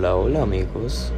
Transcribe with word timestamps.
Hola, 0.00 0.16
hola 0.16 0.42
amigos. 0.44 1.12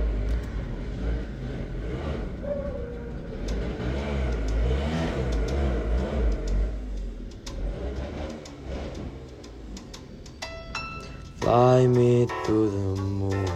Fly 11.38 11.86
me 11.86 12.26
to 12.44 12.70
the 12.70 13.00
moon, 13.00 13.46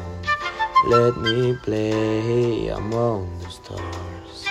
let 0.86 1.16
me 1.16 1.56
play 1.64 2.68
among 2.68 3.26
the 3.40 3.50
stars. 3.50 4.46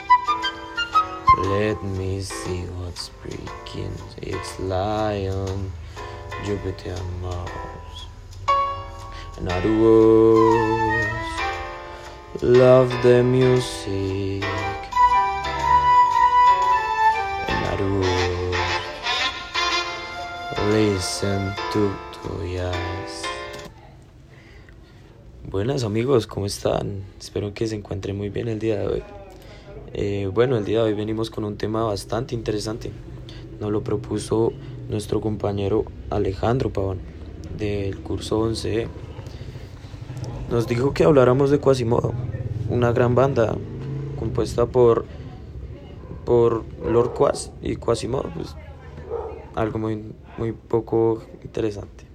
Let 1.37 1.81
me 1.85 2.19
see 2.19 2.65
what's 2.83 3.11
breaking 3.23 3.95
its 4.17 4.59
lion, 4.59 5.71
Jupiter 6.43 6.99
Mars. 7.21 7.84
Words, 9.37 11.11
love 12.41 12.89
the 13.03 13.21
music. 13.21 14.45
In 17.49 17.55
listen 20.71 21.53
to 21.73 21.91
Tuyas. 22.13 23.23
Buenas 25.51 25.83
amigos, 25.83 26.27
¿cómo 26.27 26.45
están? 26.45 27.03
Espero 27.19 27.53
que 27.53 27.67
se 27.67 27.75
encuentren 27.75 28.15
muy 28.15 28.29
bien 28.29 28.47
el 28.47 28.59
día 28.59 28.79
de 28.79 28.87
hoy. 28.87 29.03
Eh, 29.91 30.31
bueno, 30.33 30.55
el 30.55 30.63
día 30.63 30.77
de 30.77 30.85
hoy 30.85 30.93
venimos 30.93 31.29
con 31.29 31.43
un 31.43 31.57
tema 31.57 31.83
bastante 31.83 32.35
interesante. 32.35 32.93
Nos 33.59 33.69
lo 33.69 33.83
propuso 33.83 34.53
nuestro 34.87 35.19
compañero 35.19 35.83
Alejandro 36.09 36.71
Pavón 36.71 36.99
del 37.57 37.97
curso 37.99 38.39
11. 38.39 38.87
Nos 40.49 40.67
dijo 40.67 40.93
que 40.93 41.03
habláramos 41.03 41.49
de 41.49 41.59
Quasimodo, 41.59 42.13
una 42.69 42.91
gran 42.91 43.15
banda 43.15 43.57
compuesta 44.19 44.67
por, 44.67 45.05
por 46.23 46.63
Lord 46.85 47.13
Quas 47.13 47.51
y 47.63 47.77
Quasimodo, 47.77 48.29
pues, 48.35 48.55
algo 49.55 49.79
muy, 49.79 50.13
muy 50.37 50.51
poco 50.51 51.23
interesante. 51.43 52.05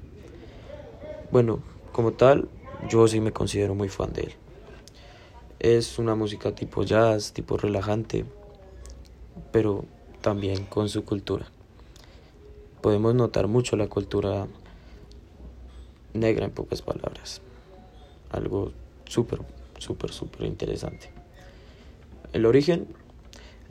Bueno, 1.33 1.59
como 1.93 2.13
tal, 2.13 2.49
yo 2.89 3.09
sí 3.09 3.21
me 3.21 3.33
considero 3.33 3.75
muy 3.75 3.89
fan 3.89 4.13
de 4.13 4.23
él. 4.23 4.33
Es 5.59 5.99
una 5.99 6.15
música 6.15 6.55
tipo 6.55 6.85
jazz, 6.85 7.33
tipo 7.33 7.57
relajante, 7.57 8.25
pero 9.51 9.85
también 10.21 10.67
con 10.67 10.89
su 10.89 11.05
cultura. 11.05 11.47
Podemos 12.81 13.13
notar 13.13 13.49
mucho 13.49 13.77
la 13.77 13.89
cultura 13.89 14.47
negra 16.15 16.45
en 16.45 16.53
pocas 16.53 16.81
palabras. 16.81 17.43
Algo 18.31 18.73
súper, 19.07 19.41
súper, 19.79 20.13
súper 20.13 20.47
interesante. 20.47 21.11
El 22.33 22.47
origen, 22.47 22.87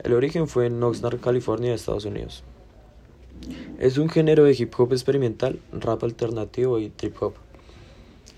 el 0.02 0.12
origen 0.12 0.48
fue 0.48 0.66
en 0.66 0.82
Oxnard, 0.82 1.20
California, 1.20 1.74
Estados 1.74 2.04
Unidos. 2.04 2.44
Es 3.78 3.96
un 3.96 4.10
género 4.10 4.44
de 4.44 4.54
hip 4.58 4.72
hop 4.78 4.92
experimental, 4.92 5.60
rap 5.72 6.04
alternativo 6.04 6.78
y 6.78 6.90
trip 6.90 7.22
hop. 7.22 7.34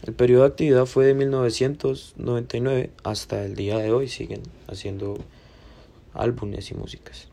El 0.05 0.15
periodo 0.15 0.43
de 0.43 0.49
actividad 0.49 0.87
fue 0.87 1.07
de 1.07 1.15
1999 1.15 2.91
hasta 3.05 3.45
el 3.45 3.55
día 3.55 3.79
de 3.79 3.93
hoy. 3.93 4.09
Siguen 4.09 4.43
haciendo 4.69 5.17
álbumes 6.15 6.71
y 6.71 6.75
músicas. 6.75 7.29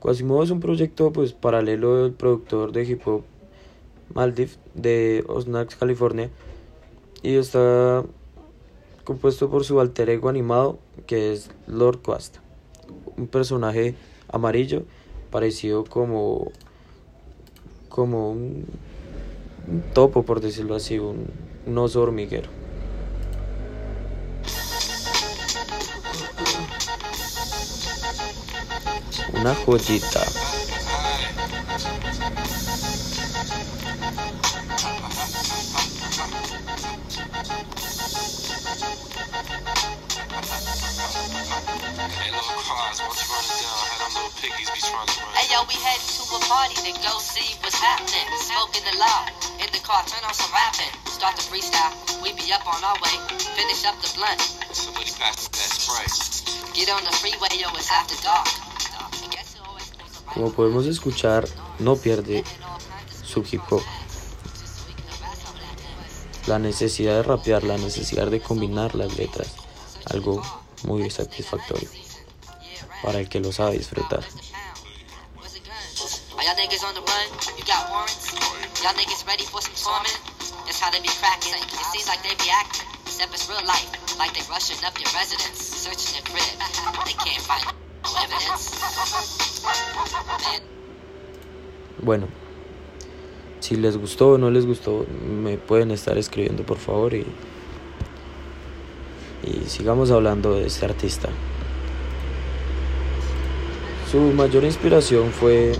Quasimodo 0.00 0.42
es 0.42 0.50
un 0.50 0.60
proyecto 0.60 1.12
pues, 1.12 1.32
paralelo 1.32 2.02
del 2.02 2.12
productor 2.12 2.72
de 2.72 2.84
hip 2.84 3.06
hop 3.06 3.24
Maldiv 4.12 4.56
de 4.74 5.24
Osnax, 5.28 5.76
California. 5.76 6.30
Y 7.24 7.34
está 7.34 8.04
compuesto 9.02 9.50
por 9.50 9.64
su 9.64 9.80
alter 9.80 10.10
ego 10.10 10.28
animado 10.28 10.78
que 11.08 11.32
es 11.32 11.50
Lord 11.66 12.02
Quast. 12.02 12.36
Un 13.16 13.26
personaje 13.26 13.96
amarillo 14.28 14.84
parecido 15.32 15.84
como, 15.84 16.52
como 17.88 18.30
un 18.30 18.66
un 19.66 19.82
topo, 19.94 20.24
por 20.24 20.40
decirlo 20.40 20.74
así, 20.74 20.98
un, 20.98 21.26
un 21.66 21.78
oso 21.78 22.02
hormiguero. 22.02 22.48
Una 29.40 29.54
joyita. 29.54 30.53
Hey 44.44 45.48
yo, 45.48 45.64
we 45.64 45.72
head 45.80 45.96
to 46.04 46.22
a 46.36 46.40
party 46.44 46.76
to 46.76 46.92
go 47.00 47.16
see 47.16 47.56
what's 47.64 47.80
happening. 47.80 48.28
Smoking 48.44 48.84
the 48.84 48.98
loud 49.00 49.32
in 49.56 49.72
the 49.72 49.80
car, 49.80 50.04
turn 50.04 50.20
on 50.20 50.34
some 50.34 50.52
rapping. 50.52 50.92
Start 51.08 51.34
the 51.36 51.42
freestyle, 51.48 51.96
we 52.20 52.34
be 52.36 52.52
up 52.52 52.60
on 52.68 52.84
our 52.84 52.92
way. 53.00 53.16
Finish 53.56 53.86
up 53.86 53.96
the 54.04 54.12
blunt. 54.12 54.38
Somebody 54.76 55.12
pass 55.16 55.48
that 55.48 55.72
Sprite. 55.72 56.76
Get 56.76 56.90
on 56.92 57.02
the 57.04 57.12
freeway, 57.16 57.56
yo, 57.56 57.72
it's 57.72 57.90
after 57.90 58.20
dark. 58.22 58.46
Como 60.34 60.52
podemos 60.52 60.84
escuchar, 60.84 61.48
no 61.78 61.96
pierde 61.96 62.44
su 63.24 63.42
hip 63.50 63.62
hop. 63.70 63.82
La 66.46 66.58
necesidad 66.58 67.14
de 67.14 67.22
rapear, 67.22 67.64
la 67.64 67.78
necesidad 67.78 68.26
de 68.26 68.40
combinar 68.40 68.94
las 68.94 69.16
letras, 69.16 69.54
algo 70.10 70.42
muy 70.82 71.08
satisfactorio 71.08 71.88
para 73.04 73.20
el 73.20 73.28
que 73.28 73.38
lo 73.38 73.52
sabe 73.52 73.76
disfrutar. 73.76 74.24
Bueno, 91.98 92.28
si 93.60 93.76
les 93.76 93.96
gustó 93.98 94.30
o 94.32 94.38
no 94.38 94.50
les 94.50 94.66
gustó, 94.66 95.06
me 95.26 95.58
pueden 95.58 95.90
estar 95.90 96.16
escribiendo 96.16 96.64
por 96.64 96.78
favor 96.78 97.14
y, 97.14 97.26
y 99.42 99.68
sigamos 99.68 100.10
hablando 100.10 100.54
de 100.54 100.66
este 100.66 100.86
artista. 100.86 101.28
Su 104.14 104.20
mayor 104.32 104.62
inspiración 104.62 105.32
fue 105.32 105.72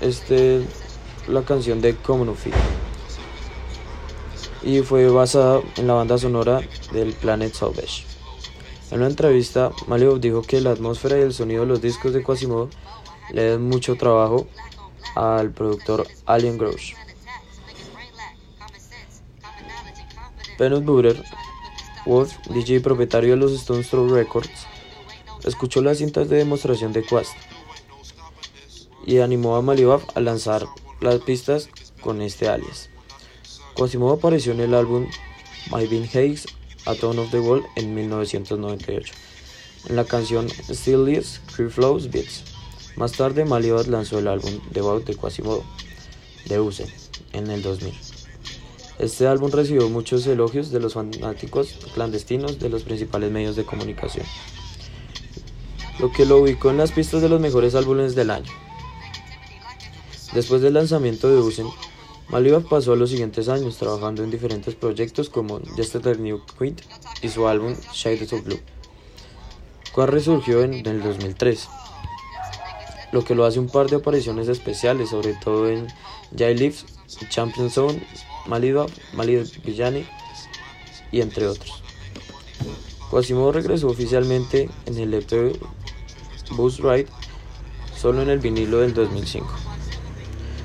este, 0.00 0.64
la 1.26 1.42
canción 1.42 1.80
de 1.80 1.96
Common 1.96 2.36
Feet 2.36 2.54
y 4.62 4.82
fue 4.82 5.08
basada 5.08 5.62
en 5.78 5.88
la 5.88 5.94
banda 5.94 6.16
sonora 6.16 6.60
del 6.92 7.12
Planet 7.12 7.54
Salvage. 7.54 8.04
En 8.92 8.98
una 8.98 9.08
entrevista, 9.08 9.72
Malio 9.88 10.16
dijo 10.20 10.42
que 10.42 10.60
la 10.60 10.70
atmósfera 10.70 11.18
y 11.18 11.22
el 11.22 11.34
sonido 11.34 11.62
de 11.62 11.66
los 11.66 11.82
discos 11.82 12.12
de 12.12 12.22
Quasimodo 12.22 12.70
le 13.32 13.50
dan 13.50 13.68
mucho 13.68 13.96
trabajo 13.96 14.46
al 15.16 15.50
productor 15.50 16.06
Alien 16.24 16.56
Grosh. 16.56 16.94
Butter, 20.56 21.20
Wolf, 22.08 22.32
DJ 22.48 22.80
propietario 22.80 23.32
de 23.32 23.36
los 23.36 23.52
Stone 23.52 23.84
Throw 23.84 24.08
Records, 24.08 24.66
escuchó 25.44 25.82
las 25.82 25.98
cintas 25.98 26.30
de 26.30 26.38
demostración 26.38 26.94
de 26.94 27.04
Quast 27.04 27.36
y 29.06 29.18
animó 29.18 29.56
a 29.56 29.62
Malibaf 29.62 30.04
a 30.16 30.20
lanzar 30.20 30.64
las 31.02 31.20
pistas 31.20 31.68
con 32.00 32.22
este 32.22 32.48
alias. 32.48 32.88
Quasimodo 33.74 34.14
apareció 34.14 34.52
en 34.52 34.60
el 34.60 34.72
álbum 34.72 35.06
My 35.70 35.86
Bean 35.86 36.04
Hakes 36.04 36.46
a 36.86 36.94
Tone 36.94 37.20
of 37.20 37.30
the 37.30 37.40
World 37.40 37.66
en 37.76 37.94
1998, 37.94 39.12
en 39.90 39.96
la 39.96 40.04
canción 40.04 40.48
Still 40.48 41.04
Lives, 41.04 41.42
Flows 41.68 42.10
Beats. 42.10 42.42
Más 42.96 43.12
tarde, 43.12 43.44
Malibaf 43.44 43.86
lanzó 43.86 44.18
el 44.18 44.28
álbum 44.28 44.58
debut 44.70 45.04
de 45.04 45.14
Quasimodo, 45.14 45.62
de 46.46 46.58
Use, 46.58 46.86
en 47.34 47.50
el 47.50 47.60
2000. 47.60 48.17
Este 48.98 49.28
álbum 49.28 49.52
recibió 49.52 49.88
muchos 49.88 50.26
elogios 50.26 50.72
de 50.72 50.80
los 50.80 50.94
fanáticos 50.94 51.78
clandestinos 51.94 52.58
de 52.58 52.68
los 52.68 52.82
principales 52.82 53.30
medios 53.30 53.54
de 53.54 53.64
comunicación, 53.64 54.26
lo 56.00 56.10
que 56.10 56.26
lo 56.26 56.38
ubicó 56.38 56.70
en 56.70 56.78
las 56.78 56.90
pistas 56.90 57.22
de 57.22 57.28
los 57.28 57.40
mejores 57.40 57.76
álbumes 57.76 58.16
del 58.16 58.30
año. 58.30 58.50
Después 60.34 60.62
del 60.62 60.74
lanzamiento 60.74 61.30
de 61.30 61.38
Usen, 61.38 61.68
Malibaf 62.28 62.64
pasó 62.64 62.96
los 62.96 63.10
siguientes 63.10 63.48
años 63.48 63.76
trabajando 63.76 64.24
en 64.24 64.32
diferentes 64.32 64.74
proyectos 64.74 65.30
como 65.30 65.60
Yesterday 65.76 66.18
New 66.18 66.42
Queen 66.58 66.74
y 67.22 67.28
su 67.28 67.46
álbum 67.46 67.76
Shades 67.94 68.32
of 68.32 68.42
Blue, 68.42 68.58
cual 69.94 70.08
resurgió 70.08 70.64
en 70.64 70.74
el 70.74 71.02
2003, 71.04 71.68
lo 73.12 73.22
que 73.22 73.36
lo 73.36 73.44
hace 73.44 73.60
un 73.60 73.68
par 73.68 73.88
de 73.88 73.96
apariciones 73.96 74.48
especiales, 74.48 75.10
sobre 75.10 75.34
todo 75.34 75.68
en 75.68 75.86
Jay 76.36 76.56
Leaves 76.56 76.84
y 77.22 77.28
Champion 77.28 77.70
Zone 77.70 78.02
Malidov, 78.46 78.90
Malid 79.14 79.46
Villani 79.64 80.06
y 81.12 81.20
entre 81.20 81.46
otros. 81.46 81.82
Quasimodo 83.10 83.52
regresó 83.52 83.88
oficialmente 83.88 84.68
en 84.86 84.98
el 84.98 85.14
EP 85.14 85.58
Bus 86.50 86.78
Ride 86.78 87.06
solo 87.96 88.22
en 88.22 88.30
el 88.30 88.38
vinilo 88.38 88.78
del 88.78 88.94
2005, 88.94 89.48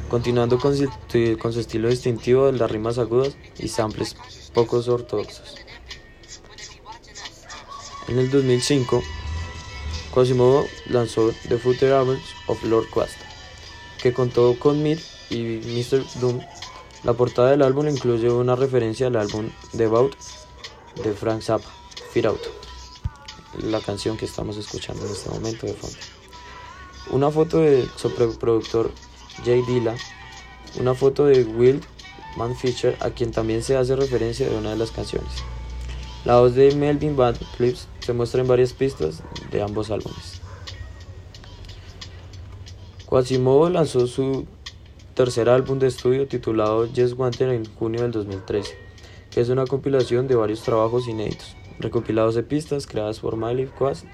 continuando 0.10 0.60
con 0.60 0.76
su, 0.78 1.60
estilo 1.60 1.90
distintivo 1.90 2.46
de 2.46 2.54
las 2.60 2.70
rimas 2.70 3.00
agudas 3.00 3.36
y 3.58 3.70
samples 3.70 4.16
pocos 4.54 4.88
ortodoxos. 4.88 5.56
En 8.08 8.20
el 8.20 8.30
2005, 8.30 9.02
Quasimodo 10.14 10.66
lanzó 10.90 11.34
The 11.48 11.58
Footer 11.58 11.94
Albums 11.94 12.24
of 12.48 12.64
Lord 12.66 12.90
Quast, 12.92 13.16
que 14.02 14.14
contó 14.14 14.56
con 14.60 14.84
Mir 14.84 15.00
y 15.30 15.62
Mr. 15.66 16.04
Doom. 16.20 16.40
La 17.04 17.12
portada 17.12 17.52
del 17.52 17.64
álbum 17.64 17.90
incluye 17.90 18.30
una 18.32 18.56
referencia 18.56 19.08
al 19.08 19.18
álbum 19.18 19.50
Devout 19.74 20.16
de 21.04 21.12
Frank 21.12 21.42
Zappa, 21.42 21.68
Fear 22.12 22.28
Out, 22.28 22.40
la 23.62 23.82
canción 23.82 24.16
que 24.16 24.24
estamos 24.24 24.56
escuchando 24.56 25.06
en 25.06 25.12
este 25.12 25.30
momento 25.30 25.66
de 25.66 25.74
fondo. 25.74 25.98
Una 27.12 27.30
foto 27.30 27.60
de 27.60 27.86
su 27.98 28.10
productor 28.40 28.90
Jay 29.44 29.62
Dilla, 29.68 29.96
una 30.80 30.94
foto 30.94 31.26
de 31.26 31.44
Will 31.44 31.82
Man 32.38 32.56
Fisher, 32.56 32.96
a 33.02 33.10
quien 33.10 33.32
también 33.32 33.64
se 33.64 33.76
hace 33.76 33.98
referencia 33.98 34.48
de 34.48 34.56
una 34.56 34.70
de 34.70 34.78
las 34.78 34.92
canciones. 34.92 35.32
La 36.24 36.40
voz 36.40 36.56
de 36.56 36.74
Melvin 36.74 37.18
Van 37.18 37.36
Clips 37.58 37.90
se 38.00 38.14
muestra 38.14 38.40
en 38.40 38.48
varias 38.48 38.72
pistas 38.72 39.22
de 39.52 39.62
ambos 39.62 39.92
álbumes. 39.92 40.40
Quasimodo 43.06 43.70
lanzó 43.70 44.08
su 44.08 44.48
tercer 45.14 45.48
álbum 45.48 45.78
de 45.78 45.88
estudio 45.88 46.28
titulado 46.28 46.88
Just 46.88 47.18
Wanted 47.18 47.52
en 47.52 47.66
junio 47.76 48.02
del 48.02 48.12
2013, 48.12 48.76
que 49.30 49.42
es 49.42 49.50
una 49.50 49.68
compilación 49.68 50.28
de 50.28 50.36
varios 50.36 50.64
trabajos 50.64 51.08
inéditos, 51.08 51.56
recopilados 51.80 52.34
de 52.34 52.42
pistas 52.42 52.88
creadas 52.88 53.20
por 53.20 53.38
Miley 53.38 53.68
Quast 53.68 54.06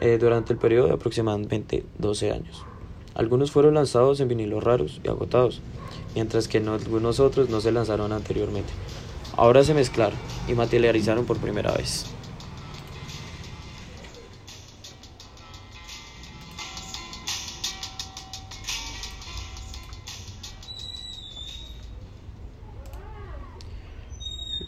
eh, 0.00 0.16
durante 0.18 0.54
el 0.54 0.58
periodo 0.58 0.88
de 0.88 0.94
aproximadamente 0.94 1.84
12 1.98 2.32
años. 2.32 2.64
Algunos 3.14 3.50
fueron 3.50 3.74
lanzados 3.74 4.20
en 4.20 4.28
vinilos 4.28 4.64
raros 4.64 5.00
y 5.04 5.08
agotados, 5.08 5.60
mientras 6.14 6.48
que 6.48 6.58
algunos 6.58 7.20
otros 7.20 7.50
no 7.50 7.60
se 7.60 7.72
lanzaron 7.72 8.12
anteriormente. 8.12 8.72
Ahora 9.36 9.64
se 9.64 9.74
mezclaron 9.74 10.18
y 10.48 10.54
materializaron 10.54 11.26
por 11.26 11.36
primera 11.36 11.72
vez. 11.72 12.06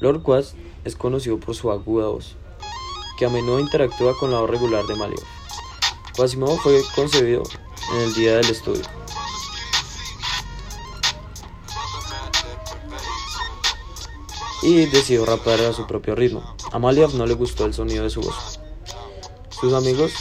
Lord 0.09 0.23
Quast 0.23 0.55
es 0.85 0.97
conocido 0.97 1.39
por 1.39 1.55
su 1.55 1.71
aguda 1.71 2.09
voz, 2.09 2.37
que 3.19 3.27
a 3.27 3.29
menudo 3.29 3.61
interactúa 3.61 4.17
con 4.19 4.31
la 4.31 4.41
voz 4.41 4.49
regular 4.49 4.87
de 4.87 4.95
Malio. 4.95 5.19
Quasimodo 6.17 6.57
fue 6.57 6.83
concebido 6.95 7.43
en 7.93 8.01
el 8.01 8.15
día 8.15 8.37
del 8.37 8.49
estudio. 8.49 8.83
Y 14.63 14.87
decidió 14.87 15.27
rapear 15.27 15.61
a 15.61 15.73
su 15.75 15.87
propio 15.87 16.15
ritmo. 16.15 16.57
A 16.73 16.79
Maliaf 16.79 17.13
no 17.13 17.27
le 17.27 17.35
gustó 17.35 17.67
el 17.67 17.75
sonido 17.75 18.05
de 18.05 18.11
su 18.11 18.23
voz. 18.23 18.61
Sus 19.51 19.75
amigos 19.75 20.13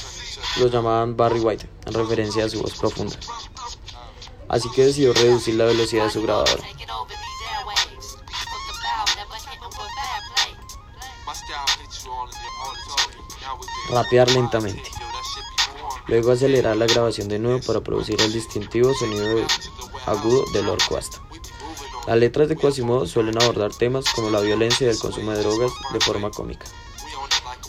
lo 0.60 0.68
llamaban 0.68 1.16
Barry 1.16 1.40
White, 1.40 1.70
en 1.86 1.94
referencia 1.94 2.44
a 2.44 2.50
su 2.50 2.62
voz 2.62 2.74
profunda. 2.74 3.16
Así 4.50 4.70
que 4.72 4.86
decidió 4.86 5.14
reducir 5.14 5.56
la 5.56 5.66
velocidad 5.66 6.06
de 6.06 6.12
su 6.12 6.22
grabadora. 6.22 6.64
Rapear 13.90 14.30
lentamente. 14.32 14.92
Luego 16.08 16.32
acelerar 16.32 16.78
la 16.78 16.86
grabación 16.86 17.28
de 17.28 17.40
nuevo 17.40 17.60
para 17.66 17.82
producir 17.82 18.22
el 18.22 18.32
distintivo 18.32 18.94
sonido 18.94 19.46
agudo 20.06 20.44
de 20.54 20.64
Lord 20.64 20.82
Quast. 20.88 21.18
Las 22.08 22.18
letras 22.18 22.48
de 22.48 22.56
Quasimodo 22.56 23.06
suelen 23.06 23.42
abordar 23.42 23.74
temas 23.74 24.06
como 24.16 24.30
la 24.30 24.40
violencia 24.40 24.88
y 24.88 24.90
el 24.90 25.00
consumo 25.00 25.32
de 25.32 25.44
drogas 25.44 25.72
de 25.92 26.00
forma 26.00 26.32
cómica. 26.32 26.66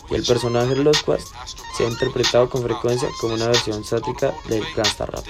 Y 0.09 0.15
el 0.15 0.25
personaje 0.25 0.75
de 0.75 0.83
Lord 0.83 1.03
Quast 1.05 1.27
se 1.75 1.85
ha 1.85 1.89
interpretado 1.89 2.49
con 2.49 2.63
frecuencia 2.63 3.09
como 3.19 3.33
una 3.33 3.47
versión 3.47 3.83
sátrica 3.83 4.33
del 4.47 4.63
gangsta 4.73 5.05
rap. 5.05 5.25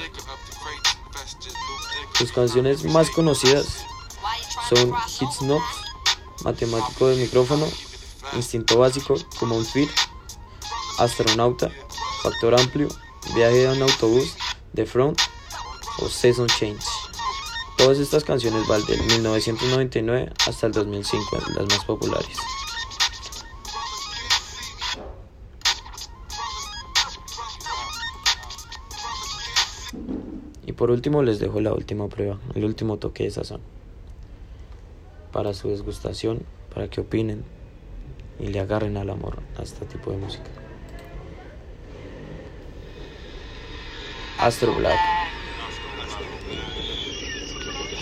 Sus 2.14 2.32
canciones 2.32 2.84
más 2.86 3.10
conocidas 3.10 3.86
son 4.70 4.94
Hits 5.20 5.38
Knobs, 5.40 5.64
Matemático 6.44 7.08
de 7.08 7.16
micrófono, 7.16 7.66
Instinto 8.34 8.78
básico, 8.78 9.16
como 9.40 9.56
un 9.56 9.66
fit, 9.66 9.90
Astronauta, 11.00 11.72
Factor 12.22 12.60
amplio, 12.60 12.90
Viaje 13.34 13.60
de 13.60 13.70
un 13.70 13.82
autobús, 13.82 14.36
The 14.76 14.86
Front 14.86 15.18
o 16.02 16.10
Season 16.10 16.48
Change. 16.48 16.84
Todas 17.78 18.00
estas 18.00 18.26
canciones 18.26 18.68
van 18.68 18.86
del 18.86 19.02
1999 19.04 20.34
hasta 20.46 20.68
el 20.68 20.74
2005, 20.74 21.38
las 21.56 21.66
más 21.68 21.86
populares. 21.86 22.38
Y 30.66 30.74
por 30.74 30.92
último 30.92 31.24
les 31.24 31.40
dejo 31.40 31.62
la 31.62 31.74
última 31.74 32.10
prueba, 32.10 32.40
el 32.56 32.66
último 32.66 32.98
toque 32.98 33.24
de 33.24 33.32
sazón. 33.32 33.62
Para 35.32 35.54
su 35.54 35.70
desgustación, 35.70 36.44
para 36.74 36.90
que 36.90 37.00
opinen 37.00 37.46
y 38.40 38.48
le 38.48 38.60
agarren 38.60 38.98
al 38.98 39.10
amor 39.10 39.40
a 39.58 39.64
este 39.64 39.86
tipo 39.86 40.12
de 40.12 40.18
música. 40.18 40.59
Astro 44.40 44.74
Black. 44.74 44.98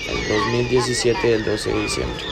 El 0.08 0.28
2017 0.28 1.28
del 1.28 1.44
12 1.44 1.74
de 1.74 1.82
diciembre. 1.82 2.24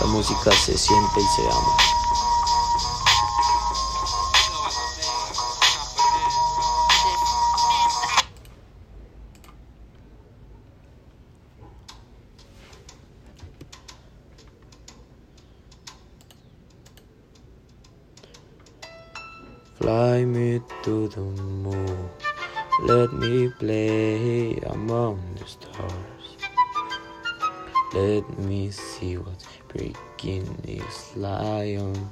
La 0.00 0.06
música 0.08 0.52
se 0.52 0.76
siente 0.76 1.20
y 1.20 1.24
se 1.24 1.42
ama. 1.42 1.76
Fly 19.78 20.24
me 20.26 20.60
to 20.82 21.08
the 21.08 21.20
moon, 21.20 22.10
let 22.82 23.12
me 23.12 23.48
play 23.58 24.58
among 24.70 25.18
the 25.38 25.46
stars. 25.46 26.36
Let 27.94 28.38
me 28.38 28.70
see 28.70 29.16
what's 29.16 29.55
breaking 29.68 30.44
this 30.64 31.16
lion, 31.16 32.10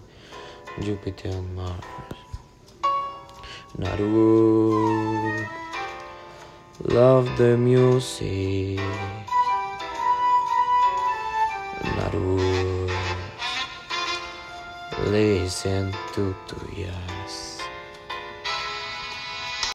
Jupiter 0.80 1.28
and 1.28 1.54
Mars. 1.56 1.84
Not 3.76 3.98
would 3.98 5.48
love 6.92 7.36
the 7.36 7.56
music. 7.56 8.78
Not 11.96 12.14
would 12.14 12.90
listen 15.06 15.92
to 16.14 16.34
to 16.46 16.56
yes. 16.76 17.53